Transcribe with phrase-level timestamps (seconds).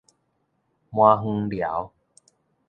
[0.89, 1.93] 麻園寮